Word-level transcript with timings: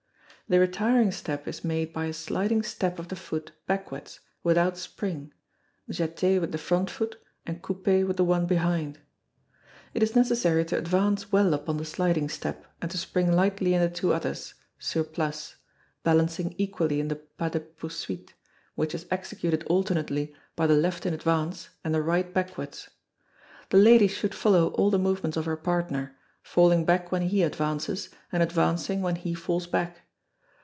The 0.49 0.59
retiring 0.59 1.13
step 1.13 1.47
is 1.47 1.63
made 1.63 1.93
by 1.93 2.07
a 2.07 2.13
sliding 2.13 2.61
step 2.61 2.99
of 2.99 3.07
the 3.07 3.15
foot 3.15 3.53
backwards, 3.67 4.19
without 4.43 4.77
spring, 4.77 5.31
jeté 5.89 6.41
with 6.41 6.51
the 6.51 6.57
front 6.57 6.89
foot, 6.89 7.15
and 7.45 7.61
coupé 7.63 8.05
with 8.05 8.17
the 8.17 8.25
one 8.25 8.47
behind. 8.47 8.99
It 9.93 10.03
is 10.03 10.13
necessary 10.13 10.65
to 10.65 10.77
advance 10.77 11.31
well 11.31 11.53
upon 11.53 11.77
the 11.77 11.85
sliding 11.85 12.27
step, 12.27 12.65
and 12.81 12.91
to 12.91 12.97
spring 12.97 13.31
lightly 13.31 13.73
in 13.73 13.79
the 13.79 13.89
two 13.89 14.11
others, 14.13 14.55
sur 14.77 15.05
place, 15.05 15.55
balancing 16.03 16.53
equally 16.57 16.99
in 16.99 17.07
the 17.07 17.15
pas 17.15 17.51
de 17.53 17.61
poursuite, 17.61 18.33
which 18.75 18.93
is 18.93 19.05
executed 19.09 19.63
alternately 19.67 20.35
by 20.57 20.67
the 20.67 20.75
left 20.75 21.05
in 21.05 21.13
advance, 21.13 21.69
and 21.81 21.95
the 21.95 22.01
right 22.03 22.33
backwards. 22.33 22.89
The 23.69 23.77
lady 23.77 24.09
should 24.09 24.35
follow 24.35 24.67
all 24.73 24.89
the 24.91 24.99
movements 24.99 25.37
of 25.37 25.45
her 25.45 25.55
partner, 25.55 26.17
falling 26.43 26.83
back 26.83 27.09
when 27.09 27.21
he 27.21 27.41
advances, 27.41 28.09
and 28.33 28.43
advancing 28.43 29.01
when 29.01 29.15
he 29.15 29.33
falls 29.33 29.65
back. 29.65 30.01